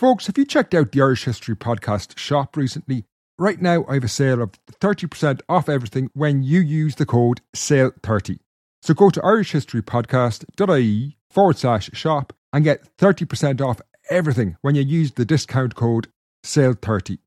[0.00, 3.04] Folks, have you checked out the Irish History Podcast shop recently?
[3.38, 7.42] Right now, I have a sale of 30% off everything when you use the code
[7.54, 8.38] SALE30.
[8.80, 15.12] So go to irishhistorypodcast.ie forward slash shop and get 30% off everything when you use
[15.12, 16.08] the discount code
[16.46, 17.18] SALE30.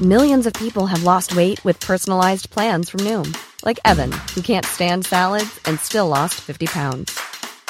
[0.00, 4.64] Millions of people have lost weight with personalized plans from Noom, like Evan, who can't
[4.64, 7.20] stand salads and still lost 50 pounds.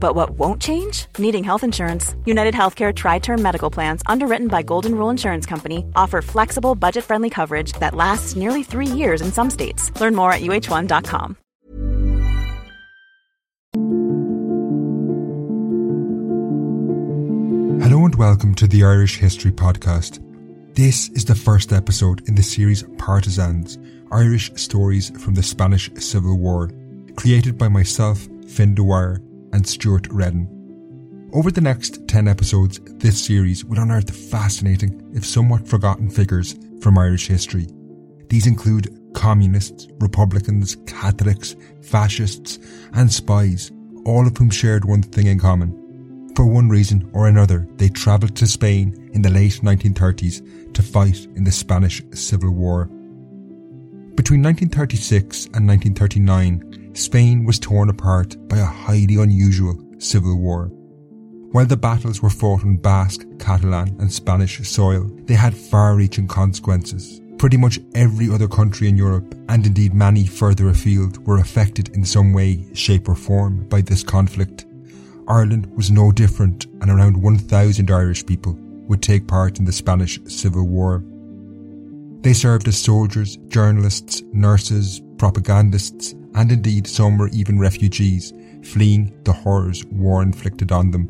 [0.00, 1.06] But what won't change?
[1.18, 2.16] Needing health insurance.
[2.24, 7.04] United Healthcare Tri Term Medical Plans, underwritten by Golden Rule Insurance Company, offer flexible, budget
[7.04, 9.92] friendly coverage that lasts nearly three years in some states.
[10.00, 11.36] Learn more at uh1.com.
[17.82, 20.24] Hello and welcome to the Irish History Podcast.
[20.74, 23.78] This is the first episode in the series Partisans
[24.12, 26.70] Irish Stories from the Spanish Civil War,
[27.16, 29.20] created by myself, Fin Dwyer,
[29.52, 30.48] and Stuart Redden.
[31.32, 36.98] Over the next 10 episodes, this series will unearth fascinating, if somewhat forgotten figures from
[36.98, 37.68] Irish history.
[38.28, 42.58] These include communists, republicans, Catholics, fascists,
[42.94, 43.70] and spies,
[44.04, 45.80] all of whom shared one thing in common
[46.40, 51.26] for one reason or another, they travelled to Spain in the late 1930s to fight
[51.36, 52.86] in the Spanish Civil War.
[54.14, 60.70] Between 1936 and 1939, Spain was torn apart by a highly unusual civil war.
[61.52, 66.28] While the battles were fought on Basque, Catalan, and Spanish soil, they had far reaching
[66.28, 67.20] consequences.
[67.38, 72.04] Pretty much every other country in Europe, and indeed many further afield, were affected in
[72.04, 74.66] some way, shape, or form by this conflict.
[75.26, 78.56] Ireland was no different, and around 1,000 Irish people
[78.88, 81.04] would take part in the Spanish Civil War.
[82.22, 88.32] They served as soldiers, journalists, nurses, propagandists, and indeed some were even refugees,
[88.62, 91.08] fleeing the horrors war inflicted on them.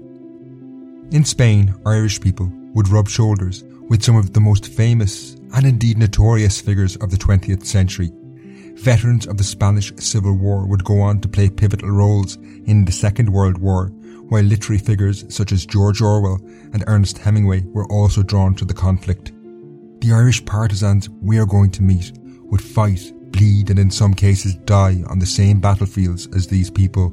[1.12, 5.98] In Spain, Irish people would rub shoulders with some of the most famous and indeed
[5.98, 8.12] notorious figures of the 20th century.
[8.76, 12.36] Veterans of the Spanish Civil War would go on to play pivotal roles
[12.66, 13.88] in the Second World War
[14.30, 16.40] while literary figures such as George Orwell
[16.72, 19.32] and Ernest Hemingway were also drawn to the conflict.
[20.00, 22.12] The Irish partisans we are going to meet
[22.44, 27.08] would fight, bleed, and in some cases die on the same battlefields as these people.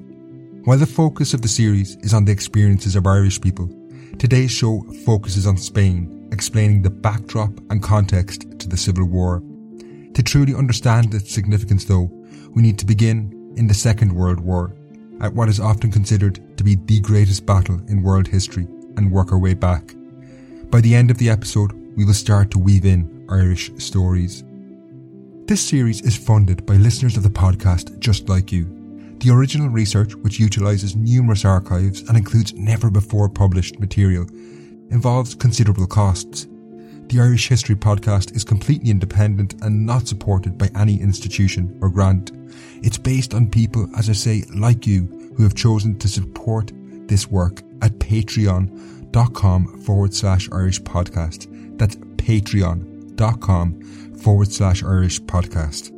[0.65, 3.69] While the focus of the series is on the experiences of Irish people,
[4.17, 9.41] today's show focuses on Spain, explaining the backdrop and context to the Civil War.
[10.13, 12.11] To truly understand its significance, though,
[12.53, 14.75] we need to begin in the Second World War,
[15.21, 18.67] at what is often considered to be the greatest battle in world history
[18.97, 19.95] and work our way back.
[20.69, 24.43] By the end of the episode, we will start to weave in Irish stories.
[25.47, 28.65] This series is funded by listeners of the podcast just like you.
[29.19, 34.25] The original research, which utilises numerous archives and includes never before published material,
[34.89, 36.47] involves considerable costs.
[37.07, 42.33] The Irish History Podcast is completely independent and not supported by any institution or grant.
[42.83, 46.73] It's based on people, as I say, like you, who have chosen to support
[47.07, 51.77] this work at patreon.com forward slash Irish podcast.
[51.77, 52.97] That's patreon.com
[54.21, 55.93] forward slash Irish podcast.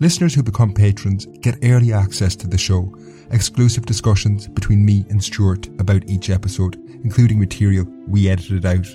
[0.00, 2.92] Listeners who become patrons get early access to the show,
[3.30, 6.74] exclusive discussions between me and Stuart about each episode,
[7.04, 8.86] including material we edited out.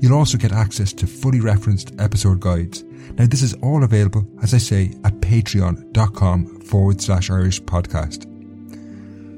[0.00, 2.82] You'll also get access to fully referenced episode guides.
[3.14, 8.26] Now, this is all available, as I say, at patreon.com forward slash Irish podcast.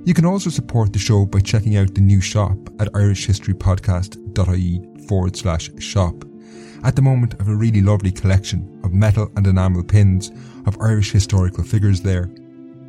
[0.06, 5.37] You can also support the show by checking out the new shop at irishhistorypodcast.ie forward
[5.37, 6.25] slash shop.
[6.84, 10.31] At the moment, I have a really lovely collection of metal and enamel pins
[10.67, 12.31] of Irish historical figures there.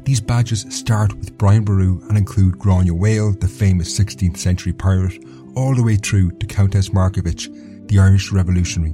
[0.04, 5.24] These badges start with Brian Boru and include Granuaile, the famous 16th century pirate,
[5.56, 8.94] all the way through to Countess Markievicz, the Irish revolutionary.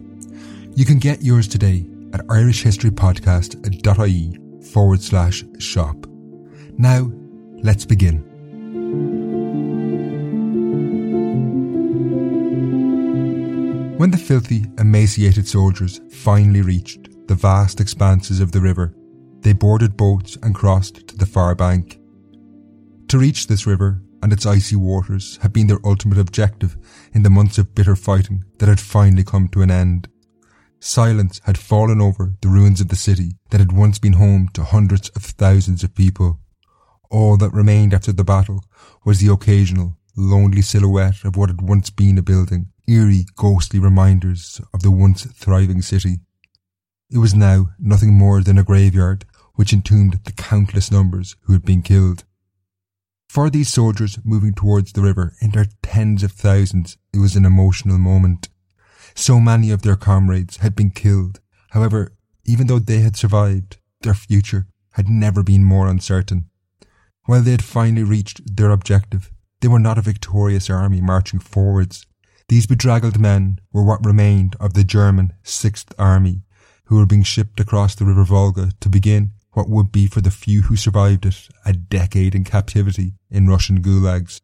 [0.76, 4.40] You can get yours today at irishhistorypodcast.ie
[4.72, 6.08] forward slash shop.
[6.78, 7.12] Now,
[7.64, 9.25] let's begin.
[13.98, 18.94] When the filthy, emaciated soldiers finally reached the vast expanses of the river,
[19.40, 21.98] they boarded boats and crossed to the far bank.
[23.08, 26.76] To reach this river and its icy waters had been their ultimate objective
[27.14, 30.10] in the months of bitter fighting that had finally come to an end.
[30.82, 34.64] silence had fallen over the ruins of the city that had once been home to
[34.64, 36.40] hundreds of thousands of people.
[37.10, 38.62] All that remained after the battle
[39.06, 44.62] was the occasional, lonely silhouette of what had once been a building, eerie, ghostly reminders
[44.74, 46.20] of the once thriving city.
[47.10, 51.64] It was now nothing more than a graveyard which entombed the countless numbers who had
[51.64, 52.24] been killed.
[53.30, 57.46] For these soldiers moving towards the river in their tens of thousands, it was an
[57.46, 58.50] emotional moment.
[59.14, 61.40] So many of their comrades had been killed.
[61.72, 62.14] However,
[62.46, 66.50] even though they had survived, their future had never been more uncertain.
[67.26, 72.06] While they had finally reached their objective, they were not a victorious army marching forwards.
[72.48, 76.44] These bedraggled men were what remained of the German Sixth Army,
[76.86, 80.30] who were being shipped across the River Volga to begin what would be for the
[80.30, 84.42] few who survived it a decade in captivity in Russian gulags.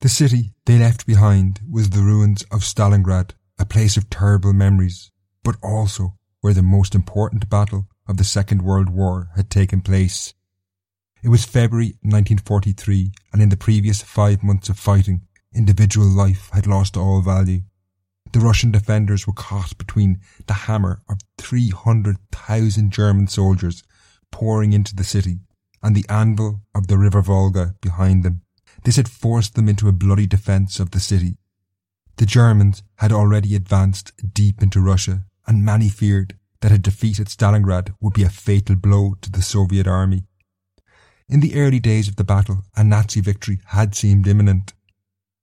[0.00, 5.10] The city they left behind was the ruins of Stalingrad, a place of terrible memories,
[5.44, 10.34] but also where the most important battle of the Second World War had taken place.
[11.22, 15.22] It was February 1943, and in the previous five months of fighting,
[15.54, 17.62] individual life had lost all value.
[18.32, 23.82] The Russian defenders were caught between the hammer of 300,000 German soldiers
[24.30, 25.40] pouring into the city
[25.82, 28.42] and the anvil of the River Volga behind them.
[28.84, 31.38] This had forced them into a bloody defence of the city.
[32.16, 37.28] The Germans had already advanced deep into Russia, and many feared that a defeat at
[37.28, 40.24] Stalingrad would be a fatal blow to the Soviet army.
[41.28, 44.72] In the early days of the battle, a Nazi victory had seemed imminent.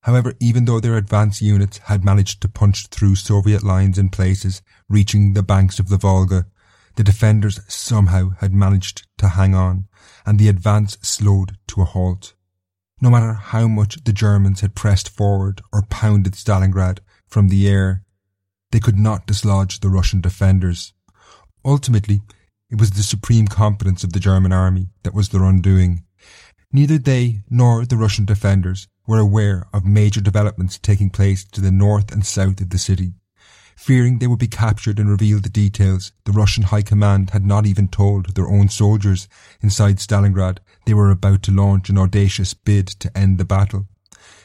[0.06, 4.62] However, even though their advance units had managed to punch through Soviet lines in places,
[4.88, 6.46] reaching the banks of the Volga,
[6.96, 9.88] the defenders somehow had managed to hang on,
[10.24, 12.36] and the advance slowed to a halt.
[13.02, 18.04] No matter how much the Germans had pressed forward or pounded Stalingrad from the air,
[18.72, 20.94] they could not dislodge the Russian defenders.
[21.66, 22.22] Ultimately,
[22.70, 26.04] it was the supreme competence of the German army that was their undoing.
[26.72, 31.72] Neither they nor the Russian defenders were aware of major developments taking place to the
[31.72, 33.14] north and south of the city.
[33.76, 37.66] Fearing they would be captured and reveal the details, the Russian High Command had not
[37.66, 39.28] even told their own soldiers
[39.62, 43.88] inside Stalingrad they were about to launch an audacious bid to end the battle.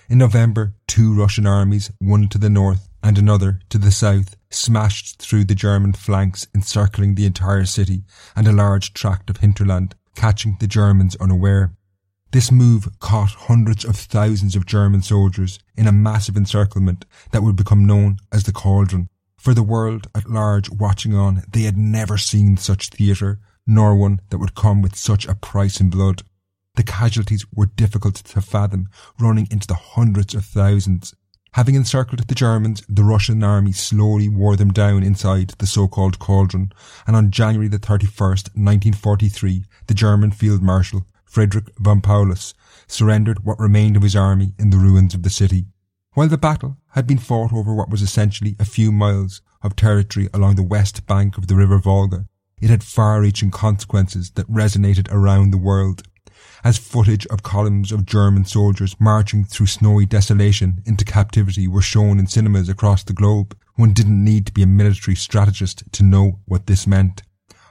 [0.08, 5.22] In November, two Russian armies, one to the north and another to the south, smashed
[5.22, 8.02] through the German flanks, encircling the entire city
[8.34, 11.72] and a large tract of hinterland, catching the Germans unaware.
[12.32, 17.56] This move caught hundreds of thousands of German soldiers in a massive encirclement that would
[17.56, 19.08] become known as the Cauldron.
[19.36, 24.20] For the world at large watching on, they had never seen such theatre, nor one
[24.28, 26.22] that would come with such a price in blood.
[26.76, 28.88] The casualties were difficult to fathom,
[29.18, 31.16] running into the hundreds of thousands.
[31.54, 36.70] Having encircled the Germans, the Russian army slowly wore them down inside the so-called cauldron,
[37.08, 42.54] and on January the 31st, 1943, the German Field Marshal, Friedrich von Paulus,
[42.88, 45.66] surrendered what remained of his army in the ruins of the city.
[46.14, 50.28] While the battle had been fought over what was essentially a few miles of territory
[50.34, 52.26] along the west bank of the River Volga,
[52.60, 56.02] it had far-reaching consequences that resonated around the world.
[56.64, 62.18] As footage of columns of German soldiers marching through snowy desolation into captivity were shown
[62.18, 66.40] in cinemas across the globe, one didn't need to be a military strategist to know
[66.46, 67.22] what this meant.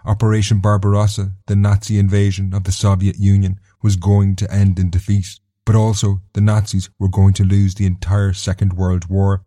[0.06, 5.40] Operation Barbarossa, the Nazi invasion of the Soviet Union, was going to end in defeat
[5.70, 9.44] but also the Nazis were going to lose the entire Second World War.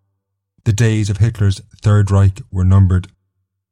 [0.62, 3.08] The days of Hitler's Third Reich were numbered.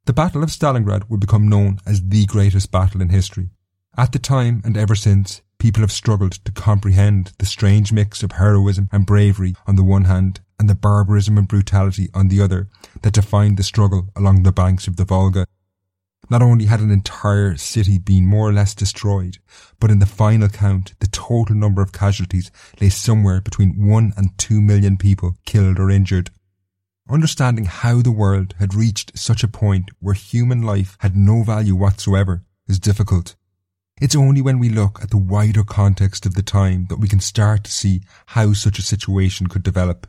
[0.03, 3.51] The Battle of Stalingrad would become known as the greatest battle in history.
[3.97, 8.33] At the time and ever since, people have struggled to comprehend the strange mix of
[8.33, 12.67] heroism and bravery on the one hand and the barbarism and brutality on the other
[13.01, 15.45] that defined the struggle along the banks of the Volga.
[16.31, 19.39] Not only had an entire city been more or less destroyed,
[19.81, 24.37] but in the final count, the total number of casualties lay somewhere between one and
[24.37, 26.29] two million people killed or injured.
[27.09, 31.75] Understanding how the world had reached such a point where human life had no value
[31.75, 33.35] whatsoever is difficult.
[33.99, 37.19] It's only when we look at the wider context of the time that we can
[37.19, 40.07] start to see how such a situation could develop.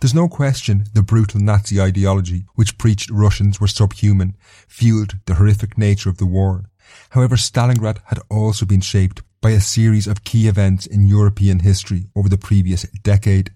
[0.00, 4.36] There's no question the brutal Nazi ideology, which preached Russians were subhuman,
[4.68, 6.66] fueled the horrific nature of the war.
[7.10, 12.08] However, Stalingrad had also been shaped by a series of key events in European history
[12.14, 13.52] over the previous decade.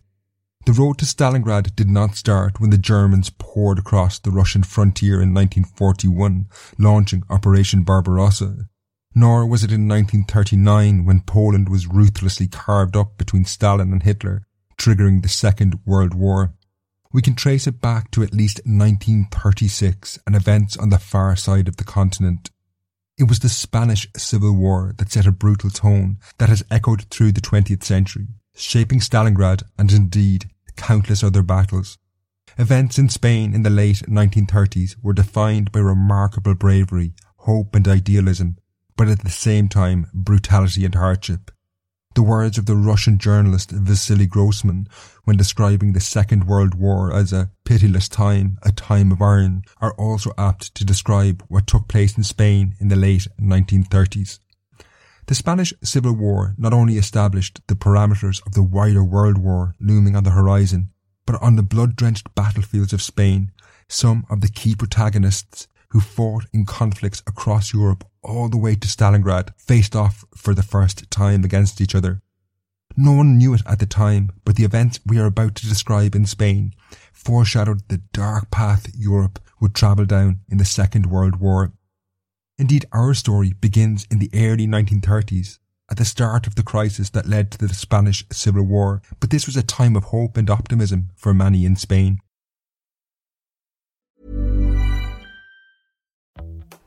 [0.65, 5.21] The road to Stalingrad did not start when the Germans poured across the Russian frontier
[5.21, 6.47] in 1941,
[6.79, 8.69] launching Operation Barbarossa.
[9.15, 14.47] Nor was it in 1939 when Poland was ruthlessly carved up between Stalin and Hitler
[14.81, 16.55] triggering the Second World War.
[17.13, 21.69] we can trace it back to at least 1936 and events on the far side
[21.69, 22.51] of the continent.
[23.19, 27.33] It was the Spanish Civil War that set a brutal tone that has echoed through
[27.33, 31.99] the 20th century, shaping Stalingrad and indeed countless other battles.
[32.57, 38.57] Events in Spain in the late 1930s were defined by remarkable bravery, hope and idealism,
[38.97, 41.51] but at the same time brutality and hardship.
[42.17, 44.89] The words of the Russian journalist Vasily Grossman
[45.23, 49.95] when describing the Second World War as a pitiless time, a time of iron, are
[49.95, 54.41] also apt to describe what took place in Spain in the late 1930s.
[55.27, 60.17] The Spanish Civil War not only established the parameters of the wider World War looming
[60.17, 60.91] on the horizon,
[61.27, 63.53] but on the blood-drenched battlefields of Spain,
[63.89, 68.89] some of the key protagonists who fought in conflicts across Europe all the way to
[68.89, 72.23] Stalingrad faced off for the first time against each other.
[72.97, 76.15] No one knew it at the time, but the events we are about to describe
[76.15, 76.75] in Spain
[77.13, 81.73] foreshadowed the dark path Europe would travel down in the Second World War.
[82.59, 85.59] Indeed, our story begins in the early 1930s,
[85.91, 89.47] at the start of the crisis that led to the Spanish Civil War, but this
[89.47, 92.21] was a time of hope and optimism for many in Spain.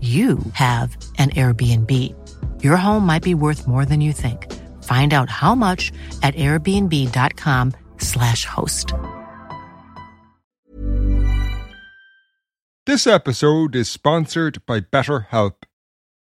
[0.00, 1.92] you have an Airbnb.
[2.62, 4.50] Your home might be worth more than you think.
[4.84, 5.92] Find out how much
[6.22, 8.94] at airbnb.com/slash host.
[12.86, 15.64] This episode is sponsored by BetterHelp.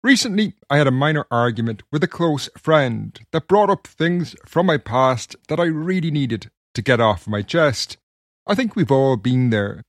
[0.03, 4.67] Recently, I had a minor argument with a close friend that brought up things from
[4.67, 7.97] my past that I really needed to get off my chest.
[8.45, 9.84] I think we've all been there.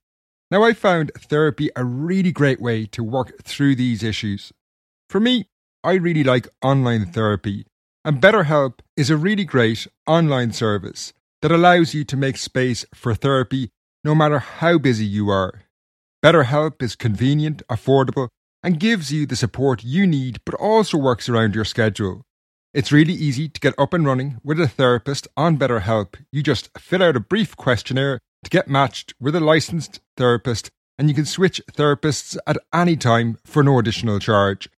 [0.51, 4.53] Now, I found therapy a really great way to work through these issues.
[5.11, 5.49] For me,
[5.83, 7.67] I really like online therapy,
[8.05, 11.13] and BetterHelp is a really great online service
[11.43, 13.71] that allows you to make space for therapy
[14.05, 15.63] no matter how busy you are.
[16.25, 18.29] BetterHelp is convenient, affordable,
[18.63, 22.23] and gives you the support you need, but also works around your schedule.
[22.73, 26.15] It's really easy to get up and running with a therapist on BetterHelp.
[26.31, 31.09] You just fill out a brief questionnaire to get matched with a licensed therapist, and
[31.09, 34.69] you can switch therapists at any time for no additional charge.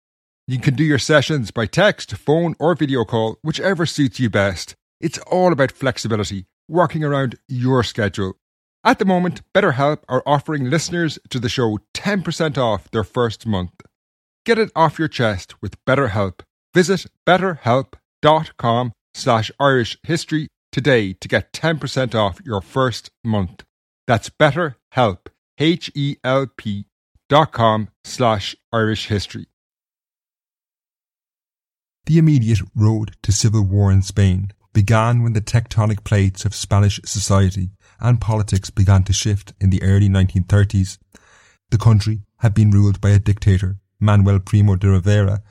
[0.46, 4.74] You can do your sessions by text, phone, or video call, whichever suits you best.
[5.02, 8.38] It's all about flexibility, working around your schedule.
[8.84, 13.82] At the moment, BetterHelp are offering listeners to the show 10% off their first month.
[14.46, 16.40] Get it off your chest with BetterHelp.
[16.72, 23.64] Visit betterhelp.com slash Irish history today to get 10% off your first month.
[24.06, 25.26] That's BetterHelp,
[25.58, 26.84] H-E-L-P
[27.28, 29.46] dot com slash Irish history.
[32.06, 37.00] The immediate road to civil war in Spain began when the tectonic plates of Spanish
[37.04, 37.70] society
[38.00, 40.98] and politics began to shift in the early 1930s.
[41.70, 45.42] The country had been ruled by a dictator, Manuel Primo de Rivera,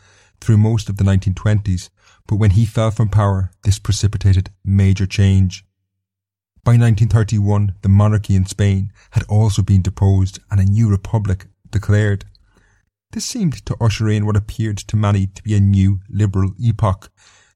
[0.41, 1.89] through most of the 1920s,
[2.27, 5.65] but when he fell from power, this precipitated major change.
[6.63, 12.25] By 1931, the monarchy in Spain had also been deposed and a new republic declared.
[13.11, 17.09] This seemed to usher in what appeared to many to be a new liberal epoch.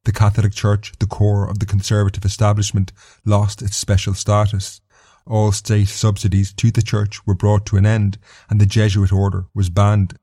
[0.06, 2.94] The Catholic Church, the core of the conservative establishment,
[3.26, 4.80] lost its special status.
[5.28, 8.18] All state subsidies to the church were brought to an end
[8.50, 10.18] and the Jesuit order was banned.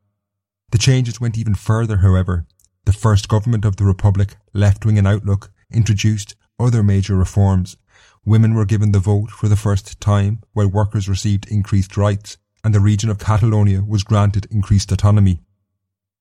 [0.70, 2.46] The changes went even further, however.
[2.88, 7.76] The first government of the Republic, left-wing in outlook, introduced other major reforms.
[8.24, 12.74] Women were given the vote for the first time, while workers received increased rights, and
[12.74, 15.42] the region of Catalonia was granted increased autonomy.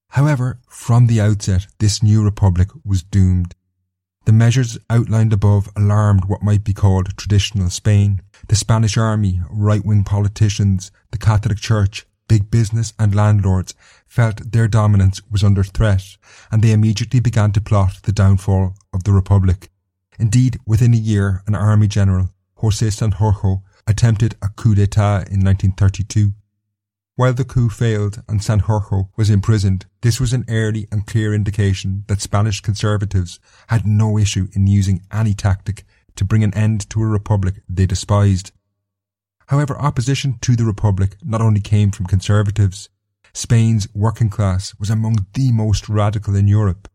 [0.09, 3.55] However, from the outset, this new republic was doomed.
[4.25, 8.21] The measures outlined above alarmed what might be called traditional Spain.
[8.49, 13.73] The Spanish army, right-wing politicians, the Catholic Church, big business and landlords
[14.17, 16.17] felt their dominance was under threat
[16.51, 19.69] and they immediately began to plot the downfall of the Republic.
[20.17, 26.31] Indeed, within a year, an army general, José Sanjurjo, attempted a coup d'etat in 1932.
[27.15, 32.03] While the coup failed and Sanjurjo was imprisoned, this was an early and clear indication
[32.07, 37.03] that Spanish conservatives had no issue in using any tactic to bring an end to
[37.03, 38.51] a republic they despised.
[39.49, 42.89] However, opposition to the republic not only came from conservatives,
[43.37, 46.87] Spain's working class was among the most radical in Europe.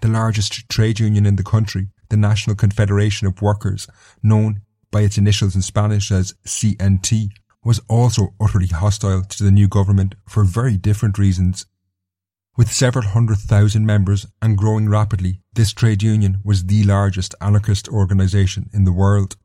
[0.00, 3.86] The largest trade union in the country, the National Confederation of Workers,
[4.22, 7.28] known by its initials in Spanish as CNT,
[7.62, 11.66] was also utterly hostile to the new government for very different reasons.
[12.56, 17.90] With several hundred thousand members and growing rapidly, this trade union was the largest anarchist
[17.90, 19.36] organisation in the world.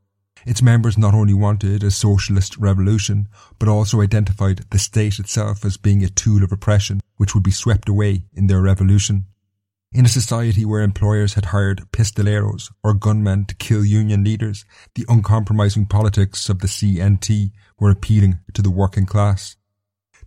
[0.45, 5.77] Its members not only wanted a socialist revolution, but also identified the state itself as
[5.77, 9.25] being a tool of oppression which would be swept away in their revolution.
[9.91, 15.05] In a society where employers had hired pistoleros or gunmen to kill union leaders, the
[15.07, 19.55] uncompromising politics of the CNT were appealing to the working class.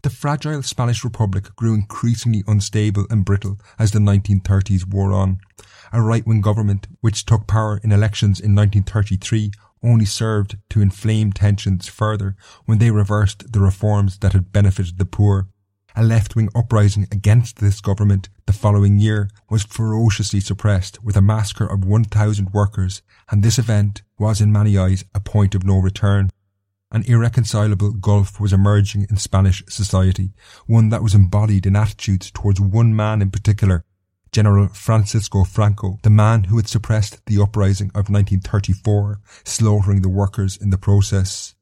[0.02, 5.38] The fragile Spanish Republic grew increasingly unstable and brittle as the 1930s wore on.
[5.92, 9.50] A right-wing government, which took power in elections in 1933,
[9.82, 15.04] only served to inflame tensions further when they reversed the reforms that had benefited the
[15.04, 15.48] poor.
[15.96, 21.66] A left-wing uprising against this government the following year was ferociously suppressed with a massacre
[21.66, 26.30] of 1,000 workers and this event was in many eyes a point of no return.
[26.90, 30.30] An irreconcilable gulf was emerging in Spanish society,
[30.66, 33.84] one that was embodied in attitudes towards one man in particular,
[34.32, 40.56] General Francisco Franco, the man who had suppressed the uprising of 1934, slaughtering the workers
[40.56, 41.54] in the process.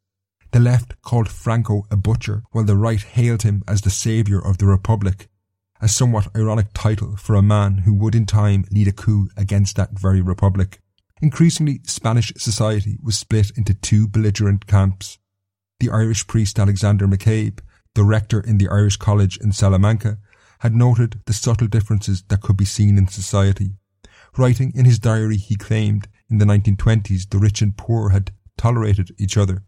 [0.53, 4.59] The left called Franco a butcher, while the right hailed him as the saviour of
[4.59, 5.29] the Republic,
[5.81, 9.77] a somewhat ironic title for a man who would in time lead a coup against
[9.77, 10.81] that very Republic.
[11.21, 15.19] Increasingly, Spanish society was split into two belligerent camps.
[15.81, 17.61] The Irish priest Alexander McCabe,
[17.95, 20.19] the rector in the Irish College in Salamanca,
[20.67, 23.75] had noted the subtle differences that could be seen in society.
[24.37, 29.15] Writing in his diary, he claimed in the 1920s the rich and poor had tolerated
[29.17, 29.63] each other,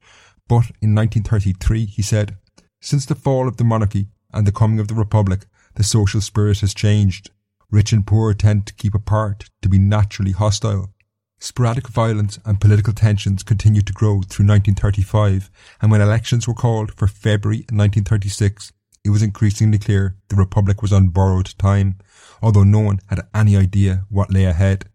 [0.49, 2.37] but in 1933 he said,
[2.81, 6.59] Since the fall of the monarchy and the coming of the republic, the social spirit
[6.63, 7.31] has changed.
[7.71, 10.93] Rich and poor tend to keep apart, to be naturally hostile.
[11.39, 15.49] Sporadic violence and political tensions continued to grow through 1935,
[15.81, 18.73] and when elections were called for February 1936,
[19.05, 21.99] it was increasingly clear the Republic was on borrowed time,
[22.43, 24.87] although no one had any idea what lay ahead.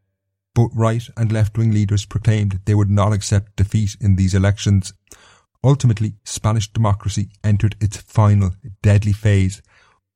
[0.56, 4.94] Both right and left-wing leaders proclaimed they would not accept defeat in these elections,
[5.64, 9.62] Ultimately, Spanish democracy entered its final deadly phase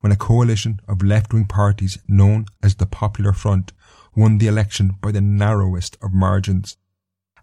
[0.00, 3.72] when a coalition of left-wing parties known as the Popular Front
[4.14, 6.76] won the election by the narrowest of margins.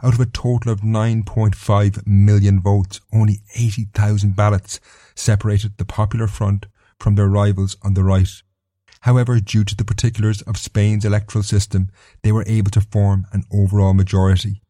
[0.04, 4.80] Out of a total of 9.5 million votes, only 80,000 ballots
[5.16, 6.68] separated the Popular Front
[7.00, 8.30] from their rivals on the right.
[9.02, 11.90] However, due to the particulars of Spain's electoral system,
[12.24, 14.62] they were able to form an overall majority.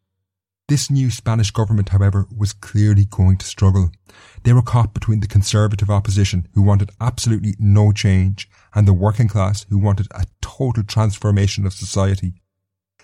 [0.67, 3.91] This new Spanish government, however, was clearly going to struggle.
[4.43, 9.27] They were caught between the conservative opposition who wanted absolutely no change and the working
[9.27, 12.33] class who wanted a total transformation of society.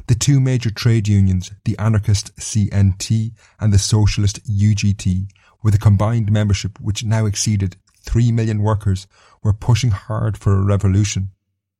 [0.07, 5.27] The two major trade unions, the anarchist CNT and the socialist UGT,
[5.61, 9.07] with a combined membership which now exceeded 3 million workers,
[9.43, 11.31] were pushing hard for a revolution.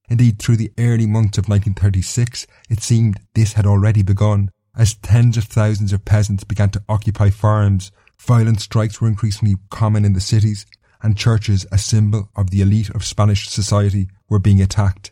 [0.10, 5.38] Indeed, through the early months of 1936, it seemed this had already begun as tens
[5.38, 10.21] of thousands of peasants began to occupy farms, violent strikes were increasingly common in the
[10.21, 10.65] cities,
[11.02, 15.12] and churches, a symbol of the elite of Spanish society, were being attacked.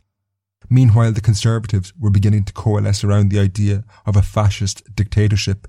[0.69, 5.67] Meanwhile, the conservatives were beginning to coalesce around the idea of a fascist dictatorship.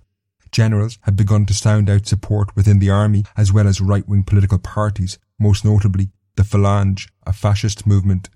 [0.53, 4.59] Generals had begun to sound out support within the army as well as right-wing political
[4.59, 8.29] parties, most notably the Falange, a fascist movement.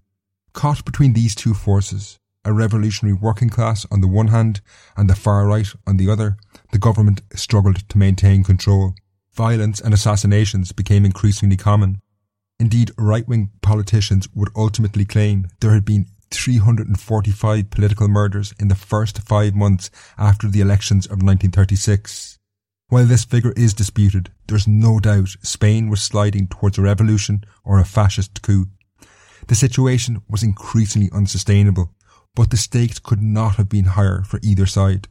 [0.52, 4.60] Caught between these two forces, a revolutionary working class on the one hand
[4.96, 6.36] and the far right on the other,
[6.72, 8.94] the government struggled to maintain control.
[9.32, 12.00] Violence and assassinations became increasingly common.
[12.60, 19.20] Indeed, right-wing politicians would ultimately claim there had been 345 political murders in the first
[19.22, 22.38] five months after the elections of 1936.
[22.88, 27.78] While this figure is disputed, there's no doubt Spain was sliding towards a revolution or
[27.78, 28.66] a fascist coup.
[29.48, 31.94] The situation was increasingly unsustainable
[32.34, 35.08] but the stakes could not have been higher for either side.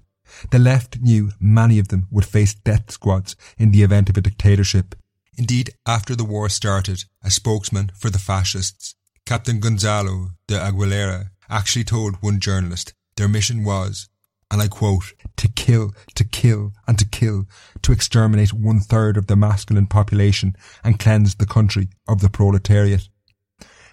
[0.52, 4.22] The left knew many of them would face death squads in the event of a
[4.22, 4.96] dictatorship.
[5.38, 8.96] Indeed, after the war started, a spokesman for the fascists,
[9.34, 14.08] Captain Gonzalo de Aguilera, actually told one journalist their mission was,
[14.52, 15.06] and I quote,
[15.38, 17.48] to kill, to kill, and to kill,
[17.82, 23.10] to exterminate one third of the masculine population and cleanse the country of the proletariat.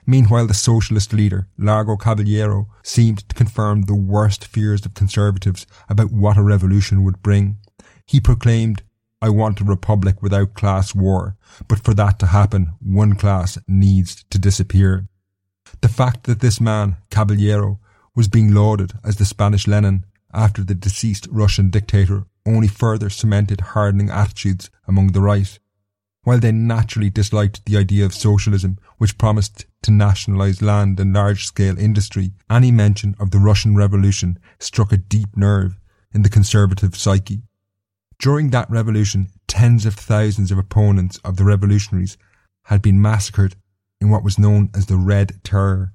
[0.06, 6.12] Meanwhile, the socialist leader, Largo Caballero, seemed to confirm the worst fears of conservatives about
[6.12, 7.56] what a revolution would bring.
[8.04, 8.82] He proclaimed,
[9.22, 14.22] I want a republic without class war, but for that to happen, one class needs
[14.28, 15.06] to disappear.
[15.80, 17.80] The fact that this man, Caballero,
[18.14, 23.60] was being lauded as the Spanish Lenin after the deceased Russian dictator only further cemented
[23.60, 25.58] hardening attitudes among the right.
[26.22, 31.46] While they naturally disliked the idea of socialism, which promised to nationalise land and large
[31.46, 35.80] scale industry, any mention of the Russian Revolution struck a deep nerve
[36.12, 37.42] in the conservative psyche.
[38.18, 42.18] During that revolution, tens of thousands of opponents of the revolutionaries
[42.64, 43.56] had been massacred
[44.00, 45.92] in what was known as the Red Terror.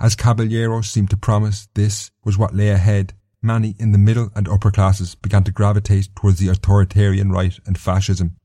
[0.00, 3.14] As Caballero seemed to promise, this was what lay ahead.
[3.40, 7.78] Many in the middle and upper classes began to gravitate towards the authoritarian right and
[7.78, 8.36] fascism.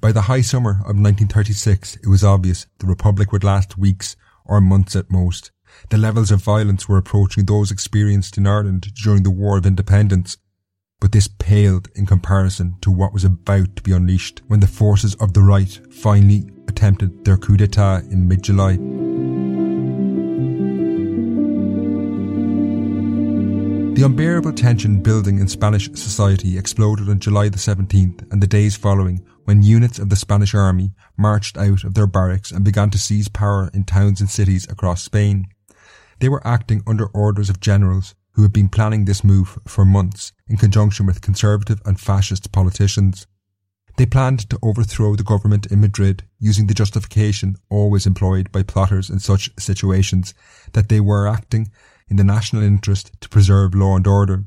[0.00, 4.60] By the high summer of 1936, it was obvious the Republic would last weeks or
[4.60, 5.50] months at most.
[5.90, 10.38] The levels of violence were approaching those experienced in Ireland during the War of Independence,
[11.00, 15.14] but this paled in comparison to what was about to be unleashed when the forces
[15.16, 18.76] of the right finally attempted their coup d'etat in mid-July.
[23.94, 28.76] The unbearable tension building in Spanish society exploded on July the 17th and the days
[28.76, 32.98] following when units of the Spanish army marched out of their barracks and began to
[32.98, 35.46] seize power in towns and cities across Spain.
[36.18, 40.32] They were acting under orders of generals who had been planning this move for months
[40.46, 43.26] in conjunction with conservative and fascist politicians.
[43.96, 49.10] They planned to overthrow the government in Madrid using the justification always employed by plotters
[49.10, 50.34] in such situations
[50.72, 51.70] that they were acting
[52.08, 54.44] in the national interest to preserve law and order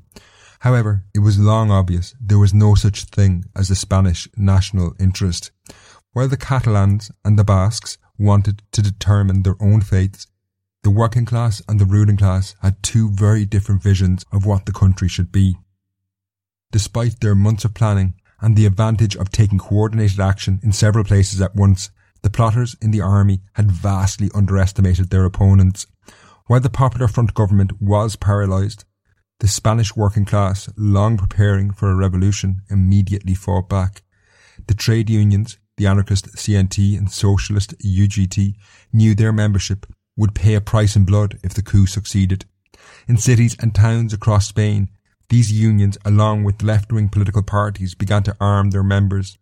[0.60, 5.52] However, it was long obvious there was no such thing as a Spanish national interest.
[6.12, 10.28] While the Catalans and the Basques wanted to determine their own fates,
[10.84, 14.74] the working class and the ruling class had two very different visions of what the
[14.74, 15.56] country should be.
[16.72, 21.42] Despite their months of planning and the advantage of taking coordinated action in several places
[21.42, 21.90] at once,
[22.22, 25.88] the plotters in the army had vastly underestimated their opponents.
[26.48, 28.86] While the Popular Front government was paralysed,
[29.40, 34.02] the Spanish working class, long preparing for a revolution, immediately fought back.
[34.68, 38.56] The trade unions, the anarchist CNT and socialist UGT,
[38.92, 39.86] knew their membership
[40.18, 42.44] would pay a price in blood if the coup succeeded.
[43.08, 44.90] In cities and towns across Spain,
[45.30, 49.38] these unions, along with left-wing political parties, began to arm their members.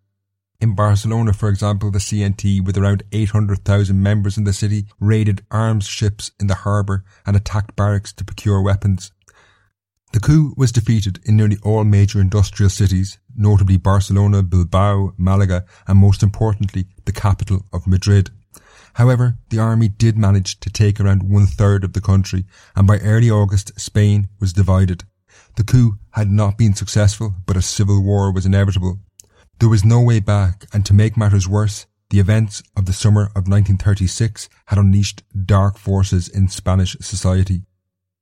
[0.59, 5.87] In Barcelona, for example, the CNT, with around 800,000 members in the city, raided arms
[5.87, 9.11] ships in the harbour and attacked barracks to procure weapons.
[10.13, 15.99] The coup was defeated in nearly all major industrial cities, notably Barcelona, Bilbao, Malaga, and
[15.99, 18.31] most importantly, the capital of Madrid.
[18.93, 22.45] However, the army did manage to take around one third of the country,
[22.75, 25.03] and by early August, Spain was divided.
[25.57, 28.99] The coup had not been successful, but a civil war was inevitable.
[29.59, 33.23] There was no way back, and to make matters worse, the events of the summer
[33.23, 37.63] of 1936 had unleashed dark forces in Spanish society.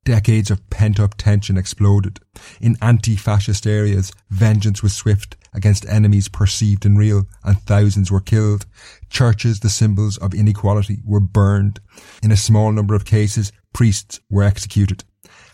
[0.05, 2.21] Decades of pent-up tension exploded.
[2.61, 8.65] In anti-fascist areas, vengeance was swift against enemies perceived and real, and thousands were killed.
[9.09, 11.81] Churches, the symbols of inequality, were burned.
[12.23, 15.03] In a small number of cases, priests were executed.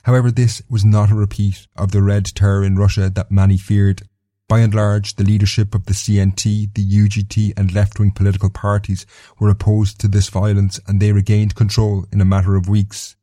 [0.04, 4.04] However, this was not a repeat of the Red Terror in Russia that many feared.
[4.48, 9.06] By and large, the leadership of the CNT, the UGT and left-wing political parties
[9.40, 13.16] were opposed to this violence and they regained control in a matter of weeks.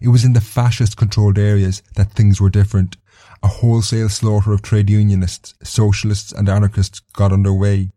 [0.00, 2.96] It was in the fascist controlled areas that things were different.
[3.42, 7.90] A wholesale slaughter of trade unionists, socialists and anarchists got underway.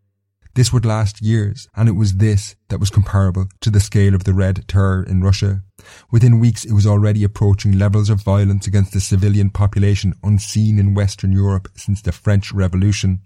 [0.55, 4.23] This would last years, and it was this that was comparable to the scale of
[4.23, 5.63] the Red Terror in Russia.
[6.11, 10.93] Within weeks, it was already approaching levels of violence against the civilian population unseen in
[10.93, 13.21] Western Europe since the French Revolution.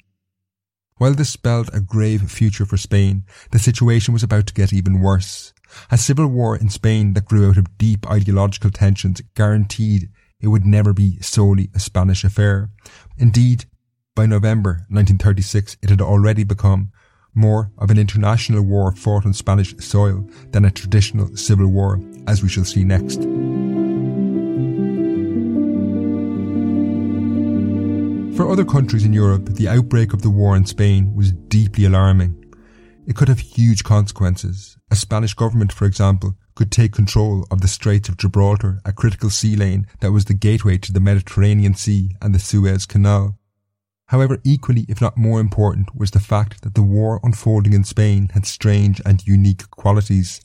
[0.97, 4.99] While this spelled a grave future for Spain, the situation was about to get even
[4.99, 5.53] worse.
[5.91, 10.09] A civil war in Spain that grew out of deep ideological tensions guaranteed
[10.41, 12.71] it would never be solely a Spanish affair.
[13.19, 13.65] Indeed,
[14.15, 16.91] by November 1936, it had already become
[17.33, 22.43] more of an international war fought on Spanish soil than a traditional civil war, as
[22.43, 23.21] we shall see next.
[28.35, 32.35] For other countries in Europe, the outbreak of the war in Spain was deeply alarming.
[33.05, 34.77] It could have huge consequences.
[34.91, 39.29] A Spanish government, for example, could take control of the Straits of Gibraltar, a critical
[39.29, 43.38] sea lane that was the gateway to the Mediterranean Sea and the Suez Canal.
[44.09, 48.29] However, equally, if not more important, was the fact that the war unfolding in Spain
[48.33, 50.41] had strange and unique qualities.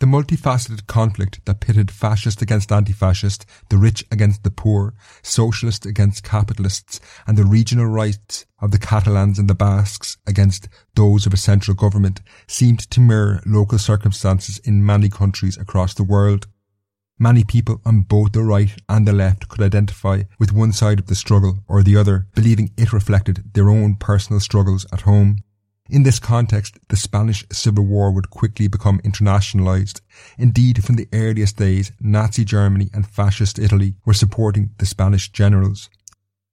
[0.00, 6.24] The multifaceted conflict that pitted fascist against anti-fascist, the rich against the poor, socialist against
[6.24, 11.36] capitalists, and the regional rights of the Catalans and the Basques against those of a
[11.36, 16.48] central government seemed to mirror local circumstances in many countries across the world.
[17.18, 21.06] Many people on both the right and the left could identify with one side of
[21.06, 25.38] the struggle or the other, believing it reflected their own personal struggles at home.
[25.88, 30.00] In this context, the Spanish Civil War would quickly become internationalized.
[30.38, 35.90] Indeed, from the earliest days, Nazi Germany and Fascist Italy were supporting the Spanish generals.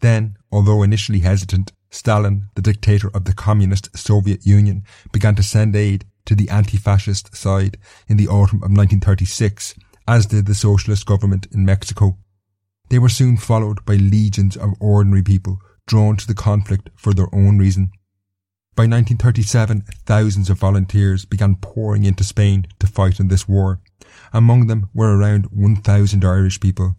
[0.01, 5.75] Then, although initially hesitant, Stalin, the dictator of the communist Soviet Union, began to send
[5.75, 9.73] aid to the anti-fascist side in the autumn of 1936
[10.07, 12.17] as did the socialist government in Mexico.
[12.89, 17.33] They were soon followed by legions of ordinary people drawn to the conflict for their
[17.33, 17.91] own reason.
[18.75, 23.81] By 1937, thousands of volunteers began pouring into Spain to fight in this war.
[24.31, 26.95] Among them were around 1,000 Irish people.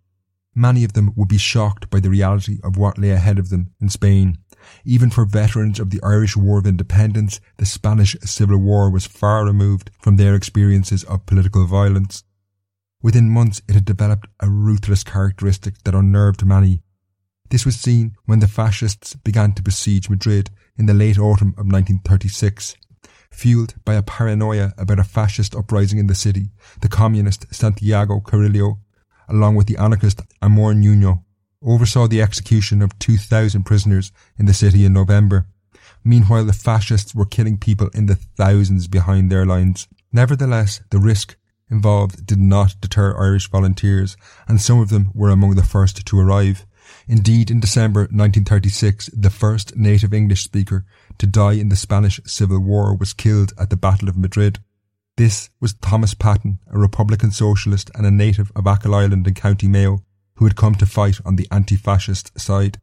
[0.54, 3.72] Many of them would be shocked by the reality of what lay ahead of them
[3.80, 4.36] in Spain.
[4.84, 9.46] Even for veterans of the Irish War of Independence, the Spanish Civil War was far
[9.46, 12.22] removed from their experiences of political violence.
[13.02, 16.82] Within months, it had developed a ruthless characteristic that unnerved many.
[17.50, 21.66] This was seen when the fascists began to besiege Madrid in the late autumn of
[21.66, 22.76] 1936.
[23.32, 28.78] Fueled by a paranoia about a fascist uprising in the city, the communist Santiago Carrillo,
[29.28, 31.24] along with the anarchist Amor Nuno,
[31.60, 35.46] oversaw the execution of 2,000 prisoners in the city in November.
[36.04, 39.88] Meanwhile, the fascists were killing people in the thousands behind their lines.
[40.12, 41.36] Nevertheless, the risk
[41.72, 46.20] involved did not deter Irish volunteers, and some of them were among the first to
[46.20, 46.66] arrive.
[47.08, 50.84] Indeed, in December 1936, the first native English speaker
[51.18, 54.60] to die in the Spanish Civil War was killed at the Battle of Madrid.
[55.16, 59.68] This was Thomas Patton, a Republican socialist and a native of Achill Island in County
[59.68, 60.04] Mayo,
[60.36, 62.80] who had come to fight on the anti-fascist side.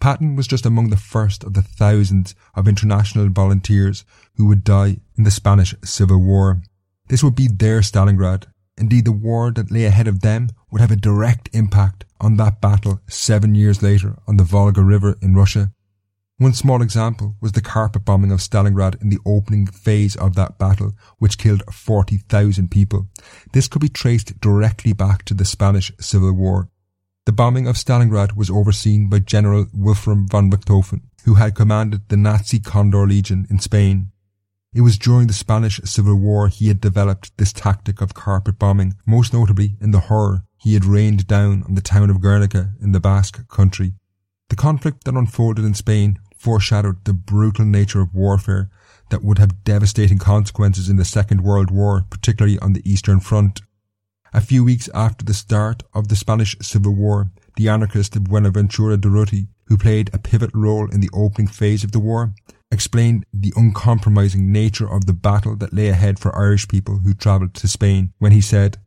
[0.00, 4.96] Patton was just among the first of the thousands of international volunteers who would die
[5.16, 6.62] in the Spanish Civil War.
[7.08, 8.46] This would be their Stalingrad.
[8.78, 12.60] Indeed, the war that lay ahead of them would have a direct impact on that
[12.60, 15.72] battle seven years later on the Volga River in Russia.
[16.38, 20.58] One small example was the carpet bombing of Stalingrad in the opening phase of that
[20.58, 23.08] battle, which killed 40,000 people.
[23.52, 26.68] This could be traced directly back to the Spanish Civil War.
[27.26, 32.16] The bombing of Stalingrad was overseen by General Wolfram von Richthofen, who had commanded the
[32.16, 34.11] Nazi Condor Legion in Spain.
[34.74, 38.94] It was during the Spanish Civil War he had developed this tactic of carpet bombing,
[39.06, 42.92] most notably in the horror he had rained down on the town of Guernica in
[42.92, 43.92] the Basque country.
[44.48, 48.70] The conflict that unfolded in Spain foreshadowed the brutal nature of warfare
[49.10, 53.60] that would have devastating consequences in the Second World War, particularly on the Eastern Front.
[54.32, 59.48] A few weeks after the start of the Spanish Civil War, the anarchist Buenaventura Durruti,
[59.66, 62.32] who played a pivotal role in the opening phase of the war,
[62.72, 67.54] explained the uncompromising nature of the battle that lay ahead for Irish people who travelled
[67.54, 68.78] to Spain when he said,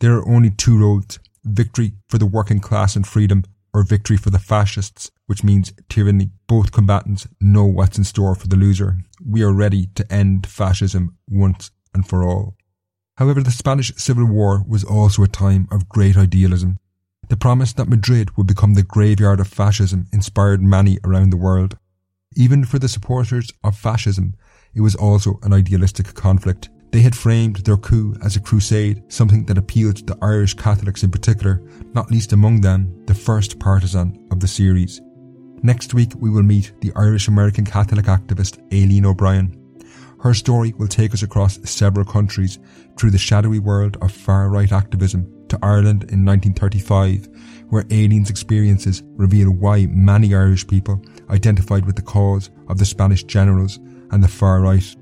[0.00, 4.30] There are only two roads, victory for the working class and freedom, or victory for
[4.30, 6.30] the fascists, which means tyranny.
[6.46, 8.98] Both combatants know what's in store for the loser.
[9.24, 12.56] We are ready to end fascism once and for all.
[13.16, 16.78] However, the Spanish Civil War was also a time of great idealism.
[17.28, 21.76] The promise that Madrid would become the graveyard of fascism inspired many around the world.
[22.36, 24.34] Even for the supporters of fascism,
[24.74, 26.68] it was also an idealistic conflict.
[26.90, 31.04] They had framed their coup as a crusade, something that appealed to the Irish Catholics
[31.04, 35.00] in particular, not least among them the first partisan of the series.
[35.62, 39.56] Next week, we will meet the Irish American Catholic activist Aileen O'Brien.
[40.20, 42.58] Her story will take us across several countries
[42.96, 47.28] through the shadowy world of far right activism to Ireland in 1935,
[47.68, 53.24] where Aileen's experiences reveal why many Irish people identified with the cause of the Spanish
[53.24, 53.78] generals
[54.10, 54.96] and the far right.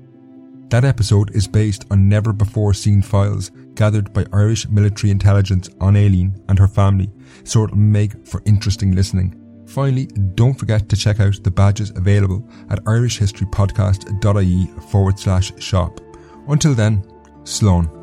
[0.69, 5.95] That episode is based on never before seen files gathered by Irish military intelligence on
[5.95, 7.11] Aileen and her family,
[7.43, 9.39] so it'll make for interesting listening.
[9.67, 15.99] Finally, don't forget to check out the badges available at irishhistorypodcast.ie forward slash shop.
[16.47, 17.03] Until then,
[17.43, 18.02] Slán.